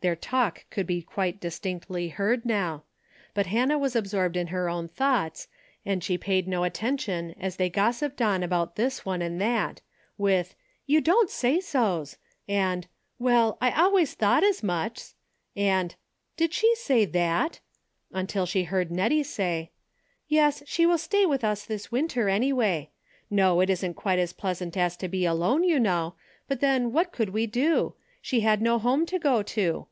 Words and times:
Their 0.00 0.14
talk 0.16 0.66
could 0.68 0.86
be 0.86 1.00
quite 1.00 1.40
distinctly 1.40 2.08
heard 2.08 2.44
now, 2.44 2.82
but 3.32 3.46
Han 3.46 3.68
nah 3.68 3.78
was 3.78 3.96
absorbed 3.96 4.36
in 4.36 4.48
her 4.48 4.68
own 4.68 4.86
thoughts, 4.86 5.48
and 5.86 5.96
88 5.96 5.96
A 5.96 5.96
DAILY 5.96 5.96
bate:' 5.96 6.04
she 6.04 6.18
paid 6.18 6.48
no 6.48 6.64
attention 6.64 7.34
as 7.40 7.56
they 7.56 7.70
gossiped 7.70 8.20
on 8.20 8.42
about 8.42 8.76
this 8.76 9.06
one 9.06 9.22
and 9.22 9.40
that, 9.40 9.80
with 10.18 10.54
"You 10.84 11.00
don't 11.00 11.30
say 11.30 11.58
SOS," 11.58 12.18
and 12.46 12.86
"Well, 13.18 13.56
I 13.62 13.70
always 13.70 14.12
thought 14.12 14.44
as 14.44 14.62
muchs," 14.62 15.14
and 15.56 15.94
"Did 16.36 16.52
she 16.52 16.74
say 16.74 17.06
thats," 17.06 17.60
until 18.12 18.44
she 18.44 18.64
heard 18.64 18.90
l^et 18.90 19.08
tie 19.08 19.22
say, 19.22 19.70
"Yes, 20.28 20.62
she 20.66 20.84
will 20.84 20.98
stay 20.98 21.24
with 21.24 21.42
us 21.42 21.64
this 21.64 21.90
winter 21.90 22.28
anyway. 22.28 22.90
No, 23.30 23.60
it 23.60 23.70
isn't 23.70 23.94
quite 23.94 24.18
as 24.18 24.34
pleasant 24.34 24.76
as 24.76 24.98
to 24.98 25.08
be 25.08 25.24
alone 25.24 25.64
you 25.64 25.80
know, 25.80 26.14
but 26.46 26.60
then 26.60 26.92
what 26.92 27.10
could 27.10 27.30
we 27.30 27.46
do? 27.46 27.94
She 28.20 28.40
had 28.40 28.60
no 28.60 28.78
home 28.78 29.06
to 29.06 29.18
go 29.18 29.42
to. 29.42 29.86